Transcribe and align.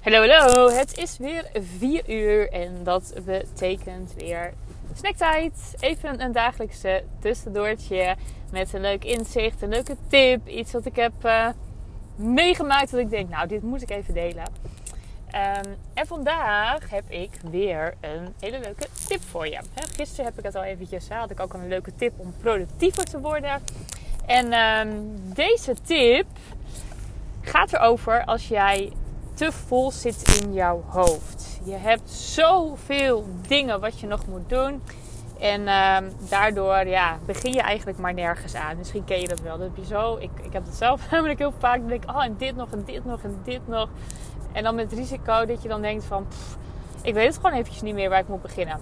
Hallo, 0.00 0.28
hallo. 0.28 0.70
Het 0.70 0.98
is 0.98 1.18
weer 1.18 1.50
4 1.78 2.10
uur 2.10 2.52
en 2.52 2.84
dat 2.84 3.14
betekent 3.24 4.14
weer 4.16 4.52
snacktijd. 4.94 5.74
Even 5.80 6.20
een 6.20 6.32
dagelijkse 6.32 7.04
tussendoortje 7.18 8.16
met 8.50 8.72
een 8.72 8.80
leuk 8.80 9.04
inzicht, 9.04 9.62
een 9.62 9.68
leuke 9.68 9.96
tip. 10.08 10.48
Iets 10.48 10.72
wat 10.72 10.86
ik 10.86 10.96
heb 10.96 11.12
uh, 11.24 11.48
meegemaakt 12.16 12.90
dat 12.90 13.00
ik 13.00 13.10
denk, 13.10 13.28
nou, 13.28 13.48
dit 13.48 13.62
moet 13.62 13.82
ik 13.82 13.90
even 13.90 14.14
delen. 14.14 14.44
Um, 14.44 15.76
en 15.94 16.06
vandaag 16.06 16.90
heb 16.90 17.04
ik 17.08 17.30
weer 17.50 17.94
een 18.00 18.34
hele 18.38 18.58
leuke 18.58 18.86
tip 19.06 19.22
voor 19.22 19.46
je. 19.46 19.58
Gisteren 19.96 20.24
heb 20.24 20.38
ik 20.38 20.44
het 20.44 20.54
al 20.54 20.64
eventjes, 20.64 21.08
had 21.08 21.30
ik 21.30 21.40
ook 21.40 21.54
een 21.54 21.68
leuke 21.68 21.94
tip 21.94 22.12
om 22.16 22.34
productiever 22.40 23.04
te 23.04 23.20
worden. 23.20 23.62
En 24.26 24.52
um, 24.52 25.20
deze 25.34 25.74
tip 25.82 26.26
gaat 27.40 27.72
erover 27.72 28.24
als 28.24 28.48
jij 28.48 28.92
te 29.40 29.52
vol 29.52 29.90
zit 29.90 30.40
in 30.42 30.52
jouw 30.52 30.84
hoofd. 30.86 31.60
Je 31.64 31.74
hebt 31.74 32.10
zoveel 32.10 33.26
dingen 33.48 33.80
wat 33.80 34.00
je 34.00 34.06
nog 34.06 34.26
moet 34.26 34.48
doen. 34.48 34.82
En 35.38 35.60
uh, 35.60 35.96
daardoor 36.28 36.86
ja, 36.86 37.18
begin 37.26 37.52
je 37.52 37.60
eigenlijk 37.60 37.98
maar 37.98 38.14
nergens 38.14 38.54
aan. 38.54 38.76
Misschien 38.76 39.04
ken 39.04 39.20
je 39.20 39.28
dat 39.28 39.40
wel. 39.40 39.58
Dat 39.58 39.66
heb 39.66 39.76
je 39.76 39.84
zo. 39.84 40.16
Ik, 40.16 40.30
ik 40.42 40.52
heb 40.52 40.64
het 40.64 40.74
zelf 40.74 41.00
namelijk 41.10 41.38
heel 41.38 41.52
vaak. 41.58 41.78
Dan 41.78 41.88
denk 41.88 42.02
ik, 42.02 42.10
oh, 42.10 42.24
en 42.24 42.34
dit 42.38 42.56
nog, 42.56 42.70
en 42.70 42.82
dit 42.84 43.04
nog, 43.04 43.22
en 43.22 43.40
dit 43.44 43.60
nog. 43.68 43.88
En 44.52 44.62
dan 44.62 44.74
met 44.74 44.92
risico 44.92 45.46
dat 45.46 45.62
je 45.62 45.68
dan 45.68 45.82
denkt 45.82 46.04
van... 46.04 46.26
Ik 47.02 47.14
weet 47.14 47.26
het 47.26 47.36
gewoon 47.36 47.52
eventjes 47.52 47.82
niet 47.82 47.94
meer 47.94 48.08
waar 48.08 48.20
ik 48.20 48.28
moet 48.28 48.42
beginnen. 48.42 48.76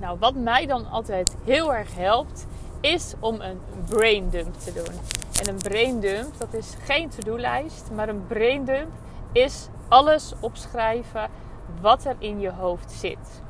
Nou, 0.00 0.18
wat 0.18 0.34
mij 0.34 0.66
dan 0.66 0.90
altijd 0.90 1.36
heel 1.44 1.74
erg 1.74 1.94
helpt... 1.94 2.46
is 2.80 3.14
om 3.20 3.40
een 3.40 3.60
brain 3.88 4.30
dump 4.30 4.54
te 4.54 4.72
doen. 4.72 4.94
En 5.42 5.48
een 5.48 5.62
brain 5.62 6.00
dump, 6.00 6.38
dat 6.38 6.54
is 6.54 6.74
geen 6.84 7.08
to-do-lijst. 7.08 7.90
Maar 7.94 8.08
een 8.08 8.26
brain 8.26 8.64
dump 8.64 8.90
is 9.34 9.68
alles 9.88 10.32
opschrijven 10.40 11.30
wat 11.80 12.04
er 12.04 12.16
in 12.18 12.40
je 12.40 12.50
hoofd 12.50 12.92
zit. 12.92 13.42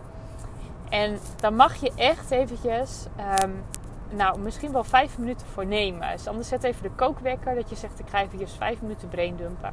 En 0.89 1.19
dan 1.37 1.57
mag 1.57 1.75
je 1.75 1.93
echt 1.97 2.31
eventjes, 2.31 3.07
um, 3.43 3.65
nou 4.11 4.39
misschien 4.39 4.73
wel 4.73 4.85
vijf 4.85 5.19
minuten 5.19 5.47
voor 5.47 5.67
nemen. 5.67 6.13
Dus 6.13 6.27
anders 6.27 6.49
zet 6.49 6.65
even 6.65 6.83
de 6.83 6.91
kookwekker 6.91 7.55
dat 7.55 7.71
je 7.71 7.77
zegt 7.77 7.99
ik 7.99 8.09
ga 8.09 8.23
eventjes 8.23 8.53
vijf 8.53 8.83
minuten 8.83 9.09
braindumpen. 9.09 9.73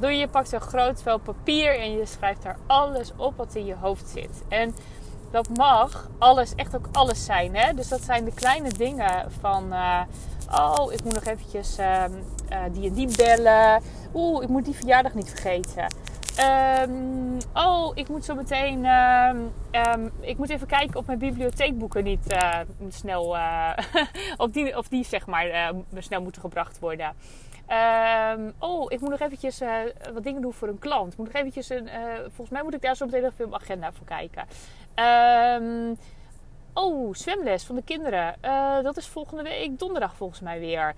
Doe 0.00 0.10
je, 0.10 0.28
pakt 0.28 0.52
een 0.52 0.60
groot 0.60 1.02
vel 1.02 1.18
papier 1.18 1.78
en 1.78 1.92
je 1.92 2.06
schrijft 2.06 2.42
daar 2.42 2.58
alles 2.66 3.12
op 3.16 3.36
wat 3.36 3.54
in 3.54 3.64
je 3.64 3.74
hoofd 3.74 4.08
zit. 4.08 4.42
En 4.48 4.74
dat 5.36 5.56
mag 5.56 6.08
alles, 6.18 6.54
echt 6.54 6.76
ook 6.76 6.88
alles 6.92 7.24
zijn. 7.24 7.56
Hè? 7.56 7.74
Dus 7.74 7.88
dat 7.88 8.00
zijn 8.00 8.24
de 8.24 8.34
kleine 8.34 8.68
dingen 8.68 9.32
van... 9.40 9.72
Uh, 9.72 10.00
oh, 10.52 10.92
ik 10.92 11.04
moet 11.04 11.14
nog 11.14 11.24
eventjes 11.24 11.78
uh, 11.78 12.04
uh, 12.52 12.58
die 12.72 12.88
en 12.88 12.94
die 12.94 13.16
bellen. 13.16 13.82
Oeh, 14.14 14.42
ik 14.42 14.48
moet 14.48 14.64
die 14.64 14.74
verjaardag 14.74 15.14
niet 15.14 15.30
vergeten. 15.30 15.94
Um, 16.80 17.36
oh, 17.54 17.90
ik 17.94 18.08
moet 18.08 18.24
zo 18.24 18.34
meteen. 18.34 18.84
Um, 18.84 20.12
ik 20.20 20.38
moet 20.38 20.50
even 20.50 20.66
kijken 20.66 20.96
of 20.96 21.06
mijn 21.06 21.18
bibliotheekboeken 21.18 22.04
niet 22.04 22.32
uh, 22.32 22.58
snel. 22.88 23.24
Of, 24.36 24.50
die, 24.50 24.76
of 24.76 24.88
die 24.88 25.04
zeg 25.04 25.26
maar 25.26 25.72
snel 25.98 26.22
moeten 26.22 26.40
gebracht 26.40 26.78
worden. 26.78 27.14
oh, 28.58 28.84
ik 28.88 29.00
moet 29.00 29.10
nog 29.10 29.20
eventjes 29.20 29.60
wat 30.14 30.24
dingen 30.24 30.42
doen 30.42 30.52
voor 30.52 30.68
een 30.68 30.78
klant. 30.78 31.16
Moet 31.16 31.26
nog 31.26 31.36
eventjes 31.36 31.70
een, 31.70 31.88
volgens 32.22 32.50
mij 32.50 32.62
moet 32.62 32.74
ik 32.74 32.82
daar 32.82 32.96
zo 32.96 33.04
meteen 33.04 33.24
even 33.24 33.48
mijn 33.48 33.62
agenda 33.62 33.92
voor 33.92 34.06
kijken. 34.06 34.44
Oh, 36.72 37.14
zwemles 37.14 37.64
van 37.64 37.74
de 37.76 37.82
kinderen. 37.82 38.34
dat 38.82 38.96
is 38.96 39.06
volgende 39.06 39.42
week 39.42 39.78
donderdag 39.78 40.14
volgens 40.14 40.40
mij 40.40 40.60
weer. 40.60 40.94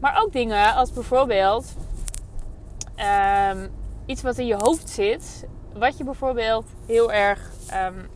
maar 0.00 0.20
ook 0.22 0.32
dingen 0.32 0.74
als 0.74 0.92
bijvoorbeeld 0.92 1.74
um, 3.50 3.70
iets 4.06 4.22
wat 4.22 4.38
in 4.38 4.46
je 4.46 4.56
hoofd 4.56 4.88
zit, 4.90 5.46
wat 5.72 5.98
je 5.98 6.04
bijvoorbeeld 6.04 6.66
heel 6.86 7.12
erg, 7.12 7.50
um, 7.74 8.08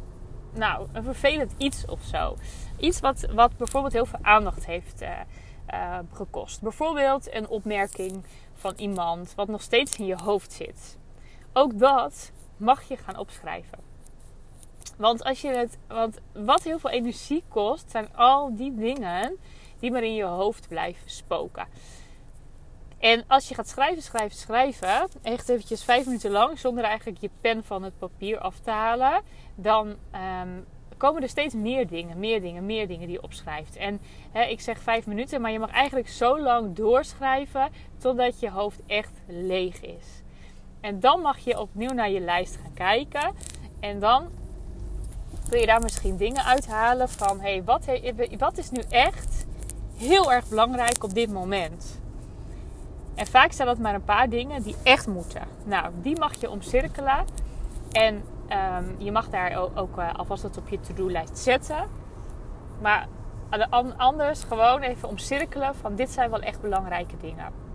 nou, 0.55 0.87
een 0.93 1.03
vervelend 1.03 1.53
iets 1.57 1.85
of 1.87 2.01
zo. 2.03 2.37
Iets 2.79 3.01
wat, 3.01 3.27
wat 3.33 3.57
bijvoorbeeld 3.57 3.93
heel 3.93 4.07
veel 4.07 4.19
aandacht 4.23 4.67
heeft 4.67 5.03
uh, 5.03 5.09
uh, 5.75 5.99
gekost. 6.13 6.63
Bijvoorbeeld 6.63 7.35
een 7.35 7.49
opmerking 7.49 8.25
van 8.55 8.73
iemand 8.77 9.33
wat 9.35 9.49
nog 9.49 9.63
steeds 9.63 9.97
in 9.97 10.07
je 10.07 10.17
hoofd 10.23 10.53
zit. 10.53 10.99
Ook 11.53 11.79
dat 11.79 12.33
mag 12.61 12.89
je 12.89 12.97
gaan 12.97 13.17
opschrijven. 13.17 13.79
Want, 14.97 15.25
als 15.25 15.41
je 15.41 15.49
het, 15.49 15.79
want 15.89 16.19
wat 16.33 16.63
heel 16.63 16.79
veel 16.79 16.91
energie 16.91 17.45
kost, 17.49 17.91
zijn 17.91 18.17
al 18.17 18.57
die 18.57 18.75
dingen 18.75 19.37
die 19.79 19.91
maar 19.91 20.03
in 20.03 20.15
je 20.15 20.25
hoofd 20.25 20.69
blijven 20.69 21.11
spoken. 21.11 21.67
En 22.99 23.25
als 23.27 23.49
je 23.49 23.55
gaat 23.55 23.69
schrijven, 23.69 24.03
schrijven, 24.03 24.37
schrijven, 24.37 25.09
echt 25.23 25.49
eventjes 25.49 25.85
vijf 25.85 26.05
minuten 26.05 26.31
lang, 26.31 26.59
zonder 26.59 26.85
eigenlijk 26.85 27.21
je 27.21 27.31
pen 27.41 27.65
van 27.65 27.83
het 27.83 27.99
papier 27.99 28.39
af 28.39 28.59
te 28.59 28.71
halen, 28.71 29.23
dan 29.55 29.89
um, 29.89 30.67
komen 30.97 31.23
er 31.23 31.29
steeds 31.29 31.55
meer 31.55 31.87
dingen, 31.87 32.19
meer 32.19 32.41
dingen, 32.41 32.67
meer 32.67 32.89
dingen 32.89 33.07
die 33.07 33.17
je 33.17 33.23
opschrijft. 33.23 33.77
En 33.77 34.01
ik 34.49 34.61
zeg 34.61 34.81
vijf 34.81 35.07
minuten, 35.07 35.41
maar 35.41 35.51
je 35.51 35.59
mag 35.59 35.71
eigenlijk 35.71 36.09
zo 36.09 36.41
lang 36.41 36.75
doorschrijven 36.75 37.69
totdat 37.99 38.41
je 38.41 38.51
hoofd 38.51 38.81
echt 38.87 39.21
leeg 39.27 39.81
is. 39.81 40.23
En 40.81 41.01
dan 41.01 41.21
mag 41.21 41.39
je 41.39 41.61
opnieuw 41.61 41.93
naar 41.93 42.11
je 42.11 42.21
lijst 42.21 42.59
gaan 42.63 42.75
kijken. 42.75 43.35
En 43.81 44.01
dan 44.01 44.29
kun 45.49 45.61
je 45.61 45.67
daar 45.67 45.83
misschien 45.83 46.17
dingen 46.17 46.45
uithalen 46.45 47.09
van: 47.09 47.41
hé, 47.41 47.51
hey, 47.51 47.65
wat, 47.65 47.85
wat 48.39 48.59
is 48.59 48.71
nu 48.71 48.83
echt 48.89 49.47
heel 49.97 50.33
erg 50.33 50.49
belangrijk 50.49 51.05
op 51.05 51.15
dit 51.15 51.33
moment? 51.33 52.01
En 53.15 53.27
vaak 53.27 53.53
zijn 53.53 53.69
dat 53.69 53.79
maar 53.79 53.95
een 53.95 54.05
paar 54.05 54.29
dingen 54.29 54.63
die 54.63 54.77
echt 54.83 55.07
moeten. 55.07 55.43
Nou, 55.65 55.93
die 56.03 56.19
mag 56.19 56.41
je 56.41 56.51
omcirkelen. 56.51 57.25
En 57.93 58.15
um, 58.15 58.95
je 58.99 59.13
mag 59.13 59.29
daar 59.29 59.57
ook, 59.57 59.71
ook 59.79 59.99
uh, 59.99 60.15
alvast 60.15 60.43
wat 60.43 60.57
op 60.57 60.69
je 60.69 60.81
to-do-lijst 60.81 61.39
zetten. 61.39 61.85
Maar 62.81 63.09
anders 63.97 64.45
gewoon 64.45 64.81
even 64.81 65.09
omcirkelen 65.09 65.75
van 65.75 65.95
dit 65.95 66.11
zijn 66.11 66.31
wel 66.31 66.41
echt 66.41 66.61
belangrijke 66.61 67.17
dingen. 67.21 67.70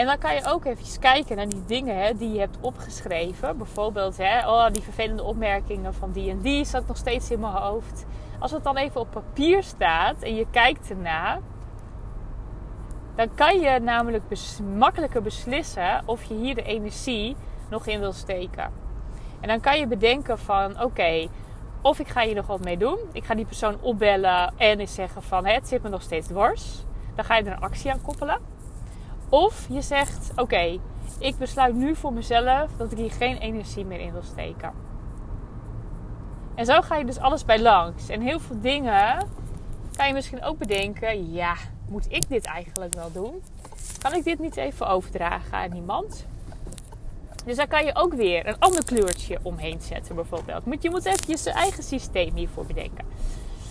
En 0.00 0.06
dan 0.06 0.18
kan 0.18 0.34
je 0.34 0.46
ook 0.46 0.64
eventjes 0.64 0.98
kijken 0.98 1.36
naar 1.36 1.48
die 1.48 1.64
dingen 1.66 1.96
hè, 1.96 2.14
die 2.14 2.32
je 2.32 2.38
hebt 2.38 2.58
opgeschreven. 2.60 3.56
Bijvoorbeeld, 3.56 4.16
hè, 4.16 4.48
oh, 4.48 4.70
die 4.70 4.82
vervelende 4.82 5.22
opmerkingen 5.22 5.94
van 5.94 6.12
die 6.12 6.30
en 6.30 6.40
die 6.40 6.64
zat 6.64 6.86
nog 6.86 6.96
steeds 6.96 7.30
in 7.30 7.40
mijn 7.40 7.52
hoofd. 7.52 8.06
Als 8.38 8.50
het 8.50 8.64
dan 8.64 8.76
even 8.76 9.00
op 9.00 9.10
papier 9.10 9.62
staat 9.62 10.22
en 10.22 10.34
je 10.34 10.46
kijkt 10.50 10.90
ernaar, 10.90 11.38
dan 13.14 13.34
kan 13.34 13.60
je 13.60 13.78
namelijk 13.80 14.22
makkelijker 14.76 15.22
beslissen 15.22 16.02
of 16.06 16.24
je 16.24 16.34
hier 16.34 16.54
de 16.54 16.62
energie 16.62 17.36
nog 17.70 17.86
in 17.86 18.00
wil 18.00 18.12
steken. 18.12 18.72
En 19.40 19.48
dan 19.48 19.60
kan 19.60 19.78
je 19.78 19.86
bedenken 19.86 20.38
van 20.38 20.82
oké, 20.82 21.28
of 21.82 21.98
ik 21.98 22.08
ga 22.08 22.20
hier 22.20 22.34
nog 22.34 22.46
wat 22.46 22.64
mee 22.64 22.76
doen. 22.76 22.98
Ik 23.12 23.24
ga 23.24 23.34
die 23.34 23.46
persoon 23.46 23.80
opbellen 23.80 24.52
en 24.56 24.80
eens 24.80 24.94
zeggen 24.94 25.22
van 25.22 25.46
het 25.46 25.68
zit 25.68 25.82
me 25.82 25.88
nog 25.88 26.02
steeds 26.02 26.26
dwars. 26.26 26.84
Dan 27.14 27.24
ga 27.24 27.36
je 27.36 27.44
er 27.44 27.52
een 27.52 27.60
actie 27.60 27.92
aan 27.92 28.02
koppelen. 28.02 28.59
Of 29.30 29.66
je 29.68 29.80
zegt 29.80 30.30
oké, 30.36 30.78
ik 31.18 31.38
besluit 31.38 31.74
nu 31.74 31.96
voor 31.96 32.12
mezelf 32.12 32.70
dat 32.76 32.92
ik 32.92 32.98
hier 32.98 33.10
geen 33.10 33.36
energie 33.36 33.84
meer 33.84 34.00
in 34.00 34.12
wil 34.12 34.22
steken. 34.22 34.72
En 36.54 36.66
zo 36.66 36.80
ga 36.80 36.96
je 36.96 37.04
dus 37.04 37.18
alles 37.18 37.44
bij 37.44 37.60
langs. 37.60 38.08
En 38.08 38.20
heel 38.20 38.40
veel 38.40 38.60
dingen 38.60 39.28
kan 39.96 40.06
je 40.06 40.14
misschien 40.14 40.42
ook 40.42 40.58
bedenken, 40.58 41.32
ja, 41.32 41.54
moet 41.88 42.06
ik 42.08 42.28
dit 42.28 42.44
eigenlijk 42.44 42.94
wel 42.94 43.12
doen? 43.12 43.42
Kan 43.98 44.14
ik 44.14 44.24
dit 44.24 44.38
niet 44.38 44.56
even 44.56 44.88
overdragen 44.88 45.58
aan 45.58 45.74
iemand? 45.74 46.26
Dus 47.44 47.56
daar 47.56 47.68
kan 47.68 47.84
je 47.84 47.94
ook 47.94 48.14
weer 48.14 48.46
een 48.46 48.58
ander 48.58 48.84
kleurtje 48.84 49.38
omheen 49.42 49.80
zetten, 49.80 50.14
bijvoorbeeld. 50.14 50.62
Je 50.80 50.90
moet 50.90 51.04
even 51.04 51.38
je 51.44 51.50
eigen 51.52 51.82
systeem 51.82 52.34
hiervoor 52.34 52.66
bedenken. 52.66 53.04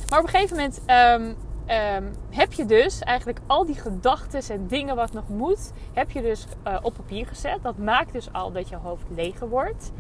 Maar 0.10 0.20
op 0.20 0.26
een 0.26 0.32
gegeven 0.32 0.56
moment 0.56 0.82
um, 0.88 1.36
um, 1.70 2.12
heb 2.30 2.54
je 2.54 2.66
dus 2.66 3.00
eigenlijk 3.00 3.40
al 3.48 3.66
die 3.66 3.76
gedachten 3.76 4.56
en 4.56 4.68
dingen 4.68 4.96
wat 4.96 5.14
nog 5.14 5.28
moet, 5.28 5.72
heb 5.94 6.12
je 6.12 6.22
dus 6.22 6.46
uh, 6.68 6.78
op 6.82 6.94
papier 6.94 7.28
gezet. 7.28 7.60
Dat 7.62 7.78
maakt 7.78 8.14
dus 8.14 8.34
al 8.34 8.52
dat 8.52 8.70
je 8.70 8.76
hoofd 8.76 9.06
leger 9.10 9.50
wordt. 9.50 9.92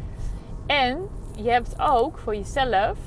En 0.65 1.09
je 1.35 1.49
hebt 1.49 1.75
ook 1.79 2.17
voor 2.17 2.35
jezelf 2.35 2.97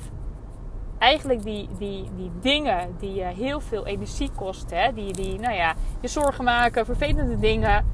eigenlijk 0.97 1.43
die, 1.43 1.69
die, 1.77 2.09
die 2.15 2.31
dingen 2.41 2.95
die 2.99 3.13
je 3.13 3.23
heel 3.23 3.59
veel 3.59 3.85
energie 3.85 4.31
kosten, 4.35 4.95
die, 4.95 5.13
die 5.13 5.39
nou 5.39 5.55
ja, 5.55 5.75
je 5.99 6.07
zorgen 6.07 6.43
maken, 6.43 6.85
vervelende 6.85 7.39
dingen. 7.39 7.85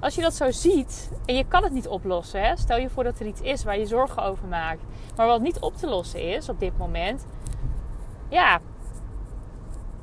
Als 0.00 0.14
je 0.14 0.20
dat 0.20 0.34
zo 0.34 0.50
ziet 0.50 1.10
en 1.24 1.34
je 1.34 1.44
kan 1.48 1.62
het 1.62 1.72
niet 1.72 1.88
oplossen, 1.88 2.40
hè, 2.40 2.56
stel 2.56 2.76
je 2.76 2.90
voor 2.90 3.04
dat 3.04 3.20
er 3.20 3.26
iets 3.26 3.40
is 3.40 3.64
waar 3.64 3.78
je 3.78 3.86
zorgen 3.86 4.22
over 4.22 4.46
maakt, 4.48 4.82
maar 5.16 5.26
wat 5.26 5.40
niet 5.40 5.58
op 5.58 5.76
te 5.76 5.86
lossen 5.86 6.22
is 6.22 6.48
op 6.48 6.60
dit 6.60 6.78
moment, 6.78 7.26
ja, 8.28 8.60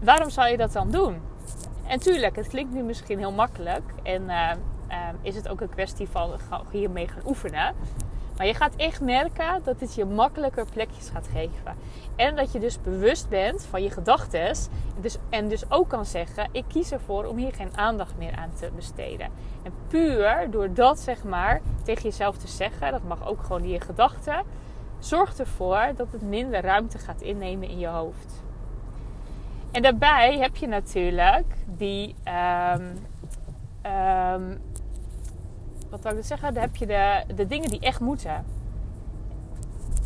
waarom 0.03 0.29
zou 0.29 0.49
je 0.49 0.57
dat 0.57 0.73
dan 0.73 0.91
doen? 0.91 1.21
En 1.87 1.99
tuurlijk, 1.99 2.35
het 2.35 2.47
klinkt 2.47 2.73
nu 2.73 2.83
misschien 2.83 3.17
heel 3.17 3.31
makkelijk 3.31 3.83
en 4.03 4.21
uh, 4.21 4.51
uh, 4.89 4.97
is 5.21 5.35
het 5.35 5.47
ook 5.47 5.61
een 5.61 5.69
kwestie 5.69 6.07
van 6.09 6.31
hiermee 6.71 7.07
gaan 7.07 7.21
oefenen. 7.25 7.75
Maar 8.37 8.49
je 8.49 8.53
gaat 8.53 8.75
echt 8.75 9.01
merken 9.01 9.61
dat 9.63 9.79
dit 9.79 9.95
je 9.95 10.05
makkelijker 10.05 10.65
plekjes 10.73 11.09
gaat 11.09 11.27
geven. 11.27 11.75
En 12.15 12.35
dat 12.35 12.51
je 12.51 12.59
dus 12.59 12.81
bewust 12.81 13.29
bent 13.29 13.65
van 13.69 13.83
je 13.83 13.89
gedachten. 13.89 14.55
Dus, 15.01 15.17
en 15.29 15.47
dus 15.47 15.71
ook 15.71 15.89
kan 15.89 16.05
zeggen: 16.05 16.49
ik 16.51 16.63
kies 16.67 16.91
ervoor 16.91 17.25
om 17.25 17.37
hier 17.37 17.53
geen 17.53 17.77
aandacht 17.77 18.17
meer 18.17 18.35
aan 18.35 18.53
te 18.53 18.69
besteden. 18.75 19.29
En 19.63 19.71
puur 19.87 20.47
door 20.51 20.73
dat 20.73 20.99
zeg 20.99 21.23
maar 21.23 21.61
tegen 21.83 22.03
jezelf 22.03 22.37
te 22.37 22.47
zeggen, 22.47 22.91
dat 22.91 23.03
mag 23.03 23.27
ook 23.27 23.41
gewoon 23.41 23.63
in 23.63 23.69
je 23.69 23.81
gedachten, 23.81 24.43
zorgt 24.99 25.39
ervoor 25.39 25.91
dat 25.95 26.11
het 26.11 26.21
minder 26.21 26.61
ruimte 26.61 26.97
gaat 26.97 27.21
innemen 27.21 27.69
in 27.69 27.79
je 27.79 27.87
hoofd. 27.87 28.43
En 29.71 29.81
daarbij 29.81 30.37
heb 30.37 30.55
je 30.55 30.67
natuurlijk 30.67 31.55
die. 31.65 32.15
Um, 32.75 32.97
um, 33.91 34.61
wat 35.89 36.03
wil 36.03 36.17
ik 36.17 36.23
zeggen? 36.23 36.53
Dan 36.53 36.63
heb 36.63 36.75
je 36.75 36.85
de, 36.85 37.23
de 37.35 37.47
dingen 37.47 37.69
die 37.69 37.79
echt 37.79 37.99
moeten. 37.99 38.45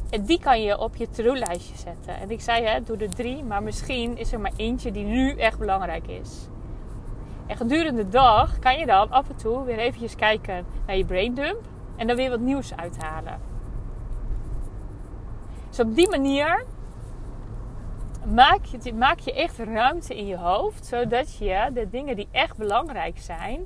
En 0.09 0.25
die 0.25 0.39
kan 0.39 0.61
je 0.61 0.79
op 0.79 0.95
je 0.95 1.09
to-do-lijstje 1.09 1.77
zetten. 1.77 2.19
En 2.19 2.31
ik 2.31 2.41
zei, 2.41 2.65
hè, 2.65 2.83
doe 2.83 2.97
er 2.97 3.09
drie, 3.09 3.43
maar 3.43 3.63
misschien 3.63 4.17
is 4.17 4.33
er 4.33 4.39
maar 4.39 4.51
eentje 4.55 4.91
die 4.91 5.05
nu 5.05 5.37
echt 5.37 5.59
belangrijk 5.59 6.07
is. 6.07 6.47
En 7.47 7.57
gedurende 7.57 8.03
de 8.03 8.09
dag 8.09 8.59
kan 8.59 8.77
je 8.77 8.85
dan 8.85 9.11
af 9.11 9.29
en 9.29 9.35
toe 9.35 9.63
weer 9.63 9.77
eventjes 9.77 10.15
kijken 10.15 10.65
naar 10.85 10.97
je 10.97 11.05
braindump 11.05 11.61
en 11.95 12.07
dan 12.07 12.15
weer 12.15 12.29
wat 12.29 12.39
nieuws 12.39 12.75
uithalen. 12.75 13.39
Dus 15.69 15.79
op 15.79 15.95
die 15.95 16.09
manier 16.09 16.65
maak 18.33 18.65
je, 18.65 18.93
maak 18.93 19.19
je 19.19 19.33
echt 19.33 19.57
ruimte 19.57 20.17
in 20.17 20.27
je 20.27 20.37
hoofd, 20.37 20.85
zodat 20.85 21.37
je 21.37 21.69
de 21.73 21.89
dingen 21.89 22.15
die 22.15 22.27
echt 22.31 22.57
belangrijk 22.57 23.19
zijn 23.19 23.65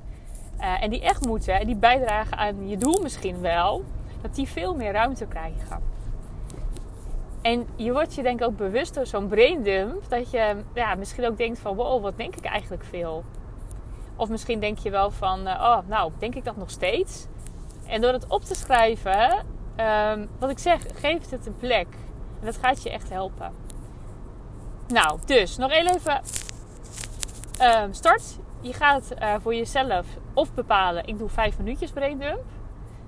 uh, 0.60 0.84
en 0.84 0.90
die 0.90 1.02
echt 1.02 1.26
moeten 1.26 1.60
en 1.60 1.66
die 1.66 1.76
bijdragen 1.76 2.38
aan 2.38 2.70
je 2.70 2.78
doel 2.78 3.02
misschien 3.02 3.42
wel, 3.42 3.84
dat 4.22 4.36
die 4.36 4.48
veel 4.48 4.76
meer 4.76 4.92
ruimte 4.92 5.26
krijgen. 5.26 5.98
En 7.42 7.68
je 7.76 7.92
wordt 7.92 8.16
je 8.16 8.24
denk 8.24 8.40
ik 8.40 8.46
ook 8.46 8.58
bewust 8.58 8.94
door 8.94 9.06
zo'n 9.06 9.28
braindump 9.28 10.10
dat 10.10 10.32
je 10.32 10.64
ja, 10.74 10.96
misschien 10.96 11.28
ook 11.28 11.38
denkt 11.38 11.60
van 11.60 11.76
wow, 11.76 12.02
wat 12.02 12.18
denk 12.18 12.36
ik 12.36 12.46
eigenlijk 12.46 12.84
veel. 12.84 13.24
Of 14.16 14.30
misschien 14.30 14.60
denk 14.60 14.78
je 14.78 14.90
wel 14.90 15.12
van 15.12 15.48
uh, 15.48 15.54
oh, 15.54 15.78
nou, 15.88 16.12
denk 16.18 16.36
ik 16.36 16.44
dat 16.44 16.58
nog 16.58 16.70
steeds. 16.70 17.28
En 17.88 18.02
door 18.02 18.14
het 18.14 18.28
op 18.28 18.44
te 18.44 18.56
schrijven, 18.56 19.46
um, 19.78 20.30
wat 20.40 20.50
ik 20.50 20.60
zeg, 20.60 20.82
geeft 20.94 21.32
het 21.32 21.46
een 21.46 21.56
plek. 21.56 21.88
En 22.40 22.46
dat 22.46 22.58
gaat 22.58 22.84
je 22.84 22.90
echt 22.90 23.10
helpen. 23.10 23.69
Nou, 24.94 25.20
dus 25.26 25.58
nog 25.58 25.72
even 25.72 26.22
um, 27.62 27.94
start. 27.94 28.38
Je 28.62 28.74
gaat 28.74 29.12
uh, 29.22 29.36
voor 29.42 29.56
jezelf 29.56 30.06
of 30.34 30.54
bepalen, 30.54 31.08
ik 31.08 31.18
doe 31.18 31.30
vijf 31.30 31.58
minuutjes 31.58 31.92
braindump. 31.92 32.44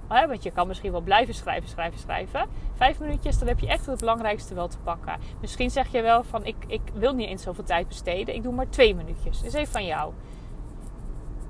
Hè, 0.07 0.27
want 0.27 0.43
je 0.43 0.51
kan 0.51 0.67
misschien 0.67 0.91
wel 0.91 1.01
blijven 1.01 1.33
schrijven, 1.33 1.69
schrijven, 1.69 1.99
schrijven. 1.99 2.47
Vijf 2.75 2.99
minuutjes, 2.99 3.39
dan 3.39 3.47
heb 3.47 3.59
je 3.59 3.67
echt 3.67 3.85
het 3.85 3.99
belangrijkste 3.99 4.53
wel 4.53 4.67
te 4.67 4.77
pakken. 4.77 5.19
Misschien 5.41 5.69
zeg 5.69 5.91
je 5.91 6.01
wel 6.01 6.23
van, 6.23 6.45
ik, 6.45 6.55
ik 6.67 6.81
wil 6.93 7.13
niet 7.13 7.27
eens 7.27 7.43
zoveel 7.43 7.63
tijd 7.63 7.87
besteden. 7.87 8.35
Ik 8.35 8.43
doe 8.43 8.53
maar 8.53 8.69
twee 8.69 8.95
minuutjes. 8.95 9.43
Is 9.43 9.53
even 9.53 9.71
van 9.71 9.85
jou. 9.85 10.13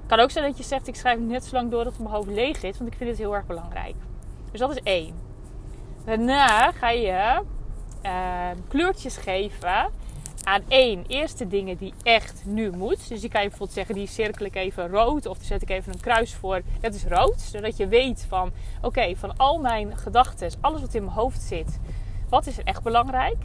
kan 0.08 0.20
ook 0.20 0.32
zijn 0.32 0.46
dat 0.46 0.58
je 0.58 0.64
zegt, 0.64 0.88
ik 0.88 0.96
schrijf 0.96 1.20
net 1.20 1.46
zo 1.46 1.56
lang 1.56 1.72
door 1.72 1.84
dat 1.84 1.98
mijn 1.98 2.10
hoofd 2.10 2.30
leeg 2.30 2.64
is. 2.64 2.78
Want 2.78 2.92
ik 2.92 2.98
vind 2.98 3.10
het 3.10 3.20
heel 3.20 3.36
erg 3.36 3.46
belangrijk. 3.46 3.96
Dus 4.52 4.60
dat 4.60 4.72
is 4.72 4.82
één. 4.84 5.16
Daarna 6.06 6.72
ga 6.72 6.90
je 6.90 7.42
uh, 8.06 8.50
kleurtjes 8.68 9.18
geven 9.18 9.92
aan 10.44 10.62
één, 10.68 11.04
eerste 11.08 11.48
dingen 11.48 11.78
die 11.78 11.94
echt 12.04 12.42
nu 12.46 12.72
moet. 12.72 13.10
Dus 13.10 13.22
die 13.22 13.30
kan 13.30 13.42
je 13.42 13.48
bijvoorbeeld 13.48 13.78
zeggen, 13.78 13.96
die 13.96 14.08
cirkel 14.08 14.46
ik 14.46 14.56
even 14.56 14.90
rood. 14.90 15.26
Of 15.26 15.38
zet 15.42 15.62
ik 15.62 15.70
even 15.70 15.94
een 15.94 16.00
kruis 16.00 16.34
voor, 16.34 16.62
dat 16.82 16.94
is 16.94 17.04
rood. 17.04 17.42
Zodat 17.42 17.78
je 17.78 17.88
weet 17.88 18.26
van, 18.30 18.52
oké, 18.82 19.16
van 19.16 19.38
al 19.38 19.60
mijn 19.60 19.98
gedachten, 19.98 20.52
alles 20.62 20.82
wat 20.82 20.94
in 20.94 21.04
mijn 21.04 21.16
hoofd 21.16 21.42
zit. 21.42 21.80
Wat 22.30 22.48
is 22.48 22.58
er 22.58 22.66
echt 22.66 22.84
belangrijk? 22.84 23.38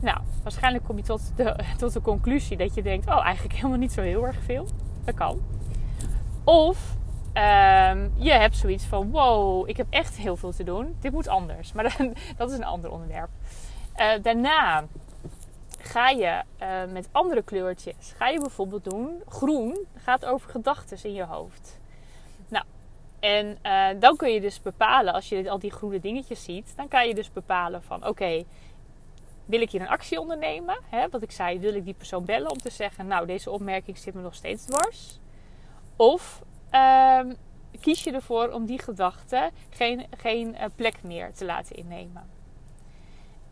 Nou, 0.00 0.18
waarschijnlijk 0.42 0.84
kom 0.84 0.96
je 0.96 1.02
tot 1.02 1.32
de, 1.36 1.56
tot 1.78 1.92
de 1.92 2.00
conclusie 2.00 2.56
dat 2.56 2.74
je 2.74 2.82
denkt, 2.82 3.06
oh, 3.06 3.24
eigenlijk 3.24 3.54
helemaal 3.54 3.78
niet 3.78 3.92
zo 3.92 4.00
heel 4.00 4.26
erg 4.26 4.42
veel. 4.44 4.68
Dat 5.04 5.14
kan. 5.14 5.40
Of 6.44 6.96
um, 7.34 8.12
je 8.16 8.32
hebt 8.32 8.56
zoiets 8.56 8.84
van, 8.84 9.10
wow, 9.10 9.68
ik 9.68 9.76
heb 9.76 9.86
echt 9.90 10.16
heel 10.16 10.36
veel 10.36 10.52
te 10.52 10.64
doen. 10.64 10.96
Dit 11.00 11.12
moet 11.12 11.28
anders. 11.28 11.72
Maar 11.72 11.96
dat 12.36 12.50
is 12.50 12.56
een 12.56 12.64
ander 12.64 12.90
onderwerp. 12.90 13.30
Uh, 13.96 14.12
daarna 14.22 14.84
ga 15.84 16.08
je 16.08 16.42
uh, 16.62 16.92
met 16.92 17.08
andere 17.12 17.42
kleurtjes, 17.42 18.12
ga 18.16 18.28
je 18.28 18.40
bijvoorbeeld 18.40 18.84
doen, 18.84 19.22
groen 19.28 19.86
gaat 19.96 20.24
over 20.24 20.50
gedachten 20.50 20.98
in 21.02 21.12
je 21.12 21.24
hoofd. 21.24 21.78
Nou, 22.48 22.64
en 23.20 23.58
uh, 23.62 24.00
dan 24.00 24.16
kun 24.16 24.32
je 24.32 24.40
dus 24.40 24.62
bepalen, 24.62 25.14
als 25.14 25.28
je 25.28 25.50
al 25.50 25.58
die 25.58 25.70
groene 25.70 26.00
dingetjes 26.00 26.44
ziet, 26.44 26.72
dan 26.76 26.88
kan 26.88 27.08
je 27.08 27.14
dus 27.14 27.32
bepalen 27.32 27.82
van 27.82 28.06
oké, 28.06 28.44
wil 29.44 29.60
ik 29.60 29.70
hier 29.70 29.80
een 29.80 29.88
actie 29.88 30.20
ondernemen? 30.20 30.78
Hè, 30.84 31.08
wat 31.08 31.22
ik 31.22 31.30
zei, 31.30 31.58
wil 31.58 31.74
ik 31.74 31.84
die 31.84 31.94
persoon 31.94 32.24
bellen 32.24 32.50
om 32.50 32.58
te 32.58 32.70
zeggen, 32.70 33.06
nou 33.06 33.26
deze 33.26 33.50
opmerking 33.50 33.98
zit 33.98 34.14
me 34.14 34.20
nog 34.20 34.34
steeds 34.34 34.64
dwars? 34.64 35.20
Of 35.96 36.42
uh, 36.72 37.20
kies 37.80 38.04
je 38.04 38.12
ervoor 38.12 38.48
om 38.48 38.66
die 38.66 38.82
gedachte 38.82 39.50
geen, 39.70 40.06
geen 40.16 40.48
uh, 40.54 40.64
plek 40.76 41.02
meer 41.02 41.32
te 41.32 41.44
laten 41.44 41.76
innemen? 41.76 42.30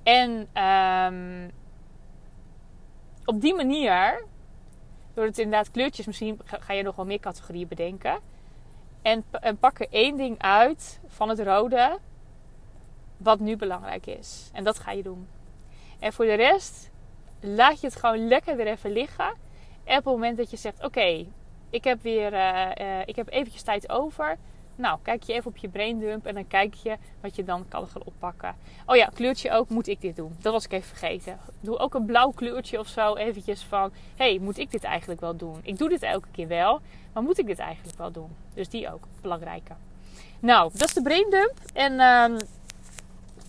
En 0.03 0.31
um, 0.63 1.51
op 3.25 3.41
die 3.41 3.55
manier, 3.55 4.25
door 5.15 5.25
het 5.25 5.39
inderdaad 5.39 5.71
kleurtjes, 5.71 6.07
misschien 6.07 6.41
ga 6.45 6.73
je 6.73 6.83
nog 6.83 6.97
wel 6.97 7.05
meer 7.05 7.21
categorieën 7.21 7.69
bedenken. 7.69 8.19
En, 9.03 9.25
en 9.31 9.59
pak 9.59 9.81
er 9.81 9.87
één 9.91 10.17
ding 10.17 10.39
uit 10.39 11.01
van 11.07 11.29
het 11.29 11.41
rode, 11.41 11.99
wat 13.17 13.41
nu 13.41 13.57
belangrijk 13.57 14.07
is. 14.07 14.51
En 14.53 14.65
dat 14.65 14.79
ga 14.79 14.91
je 14.91 15.03
doen. 15.03 15.29
En 15.99 16.13
voor 16.13 16.25
de 16.25 16.35
rest, 16.35 16.91
laat 17.41 17.81
je 17.81 17.87
het 17.87 17.97
gewoon 17.97 18.29
lekker 18.29 18.57
weer 18.57 18.67
even 18.67 18.93
liggen. 18.93 19.35
En 19.85 19.99
op 19.99 20.05
het 20.05 20.15
moment 20.15 20.37
dat 20.37 20.51
je 20.51 20.57
zegt: 20.57 20.85
Oké, 20.85 21.27
ik 21.71 21.85
heb 21.85 22.03
weer 22.03 22.33
uh, 22.33 22.71
uh, 22.81 23.01
ik 23.07 23.17
heb 23.17 23.29
eventjes 23.29 23.63
tijd 23.63 23.91
over 23.91 24.39
nou, 24.83 24.99
kijk 25.03 25.23
je 25.23 25.33
even 25.33 25.51
op 25.51 25.57
je 25.57 25.69
braindump 25.69 26.27
en 26.27 26.35
dan 26.35 26.47
kijk 26.47 26.75
je 26.75 26.97
wat 27.21 27.37
je 27.37 27.45
dan 27.45 27.65
kan 27.69 27.87
gaan 27.87 28.03
oppakken. 28.05 28.57
Oh 28.87 28.97
ja, 28.97 29.07
kleurtje 29.15 29.51
ook, 29.51 29.69
moet 29.69 29.87
ik 29.87 30.01
dit 30.01 30.17
doen? 30.17 30.37
Dat 30.41 30.53
was 30.53 30.65
ik 30.65 30.73
even 30.73 30.89
vergeten. 30.97 31.39
Doe 31.61 31.79
ook 31.79 31.95
een 31.95 32.05
blauw 32.05 32.31
kleurtje 32.31 32.79
of 32.79 32.89
zo 32.89 33.15
eventjes 33.15 33.63
van... 33.63 33.93
hey, 34.17 34.39
moet 34.39 34.59
ik 34.59 34.71
dit 34.71 34.85
eigenlijk 34.85 35.21
wel 35.21 35.37
doen? 35.37 35.61
Ik 35.63 35.79
doe 35.79 35.89
dit 35.89 36.03
elke 36.03 36.29
keer 36.31 36.49
wel, 36.49 36.81
maar 37.13 37.23
moet 37.23 37.39
ik 37.39 37.47
dit 37.47 37.59
eigenlijk 37.59 37.99
wel 37.99 38.11
doen? 38.11 38.37
Dus 38.55 38.69
die 38.69 38.93
ook, 38.93 39.05
belangrijke. 39.21 39.73
Nou, 40.41 40.71
dat 40.73 40.89
is 40.89 40.95
de 40.95 41.03
braindump. 41.03 41.55
En 41.73 41.93
uh, 41.93 42.39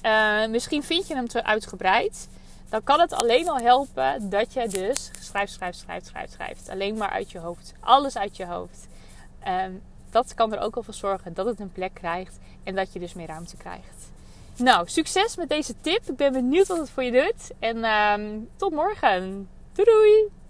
uh, 0.04 0.50
misschien 0.50 0.84
vind 0.84 1.08
je 1.08 1.16
hem 1.16 1.28
te 1.28 1.44
uitgebreid. 1.44 2.30
Dan 2.70 2.84
kan 2.84 3.00
het 3.00 3.14
alleen 3.14 3.50
al 3.50 3.58
helpen 3.58 4.30
dat 4.30 4.54
je 4.54 4.68
dus 4.68 5.12
schrijft, 5.20 5.54
schrijft, 5.54 5.78
schrijft, 5.78 6.06
schrijft, 6.06 6.34
schrijft. 6.34 6.70
Alleen 6.70 6.98
maar 6.98 7.10
uit 7.10 7.32
je 7.32 7.40
hoofd. 7.40 7.74
Alles 7.80 8.18
uit 8.18 8.38
je 8.38 8.46
hoofd. 8.46 8.88
Um, 9.48 9.82
dat 10.14 10.34
kan 10.34 10.54
er 10.54 10.60
ook 10.60 10.76
al 10.76 10.84
voor 10.84 10.94
zorgen 10.94 11.34
dat 11.34 11.46
het 11.46 11.60
een 11.60 11.72
plek 11.72 11.94
krijgt 11.94 12.40
en 12.64 12.76
dat 12.76 12.94
je 12.94 13.00
dus 13.00 13.14
meer 13.14 13.28
ruimte 13.28 13.58
krijgt. 13.58 14.12
Nou, 14.58 14.88
succes 14.88 15.36
met 15.36 15.50
deze 15.50 15.74
tip. 15.82 16.10
Ik 16.10 16.16
ben 16.16 16.32
benieuwd 16.32 16.68
wat 16.68 16.78
het 16.78 16.90
voor 16.90 17.04
je 17.04 17.12
doet. 17.12 17.52
En 17.60 17.78
uh, 17.78 18.40
tot 18.56 18.72
morgen. 18.72 19.50
Doei 19.74 19.90
doei! 19.90 20.43